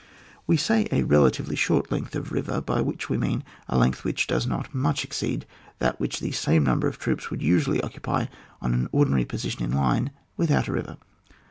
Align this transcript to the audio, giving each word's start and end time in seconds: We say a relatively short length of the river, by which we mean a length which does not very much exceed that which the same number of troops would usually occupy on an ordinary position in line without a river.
We 0.47 0.57
say 0.57 0.87
a 0.91 1.03
relatively 1.03 1.55
short 1.55 1.91
length 1.91 2.15
of 2.15 2.29
the 2.29 2.33
river, 2.33 2.59
by 2.59 2.81
which 2.81 3.07
we 3.07 3.17
mean 3.19 3.43
a 3.67 3.77
length 3.77 4.03
which 4.03 4.25
does 4.25 4.47
not 4.47 4.65
very 4.69 4.81
much 4.81 5.03
exceed 5.03 5.45
that 5.77 5.99
which 5.99 6.21
the 6.21 6.31
same 6.31 6.63
number 6.63 6.87
of 6.87 6.97
troops 6.97 7.29
would 7.29 7.43
usually 7.43 7.83
occupy 7.83 8.25
on 8.63 8.73
an 8.73 8.89
ordinary 8.91 9.25
position 9.25 9.61
in 9.63 9.69
line 9.73 10.09
without 10.37 10.67
a 10.67 10.71
river. 10.73 10.97